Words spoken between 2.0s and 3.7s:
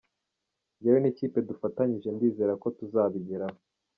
ndizera ko tuzabigeraho.